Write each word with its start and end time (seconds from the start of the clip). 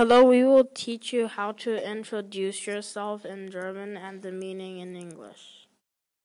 Hello, 0.00 0.24
we 0.24 0.42
will 0.44 0.64
teach 0.64 1.12
you 1.12 1.28
how 1.28 1.52
to 1.52 1.76
introduce 1.76 2.66
yourself 2.66 3.26
in 3.26 3.50
German 3.50 3.98
and 3.98 4.22
the 4.22 4.32
meaning 4.32 4.78
in 4.78 4.96
English. 4.96 5.68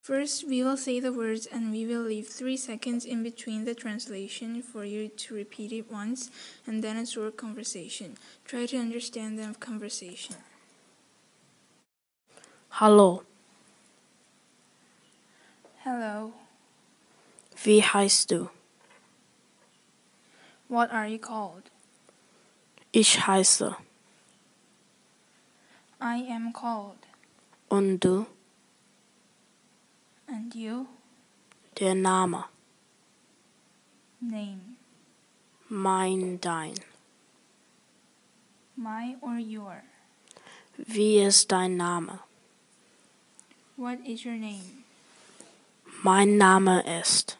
First, 0.00 0.46
we 0.46 0.62
will 0.62 0.76
say 0.76 1.00
the 1.00 1.12
words 1.12 1.46
and 1.46 1.72
we 1.72 1.84
will 1.84 2.02
leave 2.02 2.28
three 2.28 2.56
seconds 2.56 3.04
in 3.04 3.24
between 3.24 3.64
the 3.64 3.74
translation 3.74 4.62
for 4.62 4.84
you 4.84 5.08
to 5.08 5.34
repeat 5.34 5.72
it 5.72 5.90
once, 5.90 6.30
and 6.68 6.84
then 6.84 6.96
it's 6.96 7.16
your 7.16 7.32
conversation. 7.32 8.16
Try 8.44 8.66
to 8.66 8.76
understand 8.76 9.40
the 9.40 9.52
conversation. 9.58 10.36
Hallo, 12.78 13.24
Hello, 15.82 16.32
wie 17.64 17.82
heißt 17.82 18.30
du? 18.30 18.50
what 20.68 20.92
are 20.92 21.08
you 21.08 21.18
called? 21.18 21.73
Ich 22.96 23.26
heiße. 23.26 23.76
I 26.00 26.30
am 26.30 26.52
called. 26.52 27.00
Und 27.68 27.98
du? 27.98 28.24
And 30.28 30.54
you? 30.54 30.86
Der 31.80 31.96
Name. 31.96 32.44
Name. 34.20 34.76
Mein, 35.68 36.40
dein. 36.40 36.74
My 38.76 39.16
or 39.20 39.38
your? 39.38 39.82
Wie 40.76 41.18
ist 41.18 41.50
dein 41.50 41.76
Name? 41.76 42.20
What 43.76 43.98
is 44.06 44.24
your 44.24 44.36
name? 44.36 44.84
Mein 46.04 46.36
Name 46.38 46.80
ist. 47.00 47.38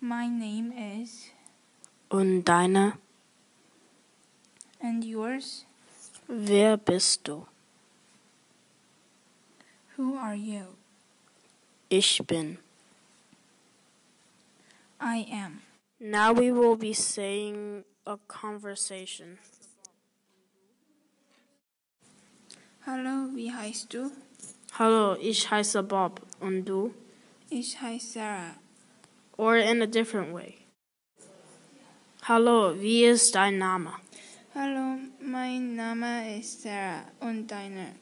My 0.00 0.28
name 0.28 0.70
is. 1.00 1.30
Und 2.10 2.44
deine? 2.44 2.98
And 4.90 5.04
yours? 5.04 5.66
Wer 6.26 6.76
bist 6.76 7.22
du? 7.22 7.46
Who 9.96 10.16
are 10.16 10.34
you? 10.34 10.64
Ich 11.88 12.20
bin. 12.26 12.58
I 15.00 15.28
am. 15.30 15.60
Now 16.00 16.32
we 16.32 16.50
will 16.50 16.74
be 16.74 16.92
saying 16.92 17.84
a 18.04 18.18
conversation. 18.26 19.38
Hallo, 22.84 23.30
wie 23.32 23.52
heißt 23.52 23.90
du? 23.90 24.10
Hallo, 24.72 25.16
ich 25.20 25.48
heiße 25.52 25.84
Bob. 25.84 26.20
Und 26.40 26.64
du? 26.64 26.92
Ich 27.48 27.80
heiße 27.80 28.14
Sarah. 28.14 28.56
Or 29.36 29.56
in 29.56 29.82
a 29.82 29.86
different 29.86 30.34
way. 30.34 30.66
Hallo, 32.22 32.74
wie 32.74 33.04
ist 33.04 33.36
dein 33.36 33.56
Name? 33.58 33.92
Hallo, 34.62 34.98
mein 35.22 35.74
Name 35.74 36.38
ist 36.38 36.60
Sarah. 36.60 37.04
Und 37.20 37.46
deiner? 37.46 37.94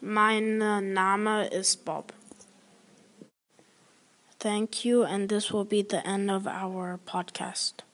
Mein 0.00 0.62
uh, 0.62 0.80
Name 0.80 1.48
ist 1.48 1.84
Bob. 1.84 2.12
Thank 4.38 4.84
you, 4.84 5.02
and 5.02 5.28
this 5.28 5.52
will 5.52 5.64
be 5.64 5.82
the 5.82 6.06
end 6.06 6.30
of 6.30 6.46
our 6.46 7.00
podcast. 7.04 7.85